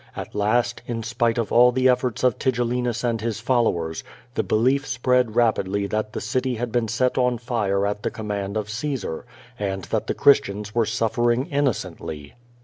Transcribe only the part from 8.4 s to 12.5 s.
of Caesar, and that the Chris tians were suffering innocently.